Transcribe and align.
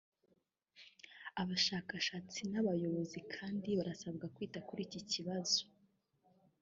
Abashakashatsi 1.41 2.39
n’abayobozi 2.51 3.19
kandi 3.33 3.69
barasabwa 3.77 4.25
kwita 4.35 4.59
kuri 4.67 4.81
iki 4.87 5.01
kibazo 5.11 5.61